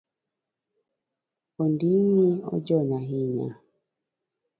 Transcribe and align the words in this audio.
Ondingi 1.61 2.27
ojony 2.53 2.91
ahinya? 2.99 3.51